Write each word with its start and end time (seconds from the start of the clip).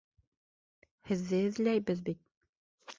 Һеҙҙе 1.11 1.43
эҙләйбеҙ 1.51 2.05
бит! 2.11 2.23